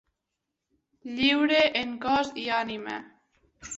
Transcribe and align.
Lliure 1.19 1.61
en 1.83 1.93
cos 2.07 2.33
i 2.45 2.47
ànima. 2.61 2.97